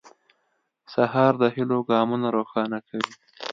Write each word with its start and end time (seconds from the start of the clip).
سهار 0.93 1.33
د 1.41 1.43
هيلو 1.55 1.77
ګامونه 1.89 2.27
روښانه 2.37 2.79
کوي. 2.87 3.11